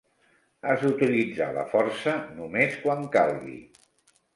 Has 0.71 0.81
d'utilitzar 0.85 1.51
la 1.59 1.67
força 1.75 2.17
només 2.41 2.83
quan 2.87 3.09
calgui. 3.19 3.65